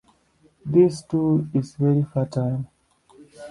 This, 0.65 1.03
too, 1.03 1.47
is 1.53 1.75
very 1.75 2.01
fertile. 2.01 2.65